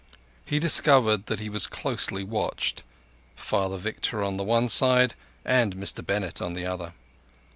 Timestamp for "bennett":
6.03-6.41